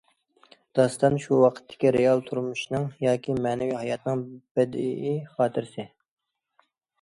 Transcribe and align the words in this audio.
داستان 0.77 1.17
شۇ 1.25 1.35
ۋاقىتتىكى 1.41 1.91
رېئال 1.95 2.23
تۇرمۇشنىڭ 2.29 2.87
ياكى 3.05 3.35
مەنىۋى 3.47 3.77
ھاياتنىڭ 3.83 4.25
بەدىئىي 4.57 5.21
خاتىرىسى. 5.37 5.87